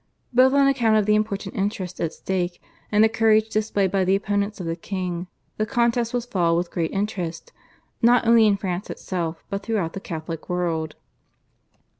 [0.33, 2.59] Both on account of the important interests at stake
[2.91, 5.27] and the courage displayed by the opponents of the king
[5.57, 7.53] the contest was followed with great interest
[8.01, 10.95] not only in France itself but throughout the Catholic world.